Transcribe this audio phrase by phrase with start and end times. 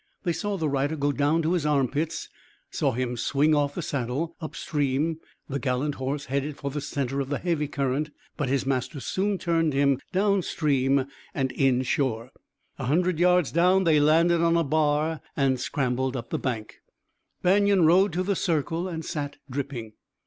[0.23, 2.27] They saw the rider go down to his armpits;
[2.71, 5.19] saw him swing off saddle, upstream.
[5.47, 9.37] The gallant horse headed for the center of the heavy current, but his master soon
[9.37, 12.31] turned him downstream and inshore.
[12.79, 16.77] A hundred yards down they landed on a bar and scrambled up the bank.
[17.43, 19.93] Banion rode to the circle and sat dripping.